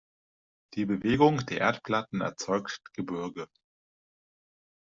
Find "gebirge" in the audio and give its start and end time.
2.95-3.47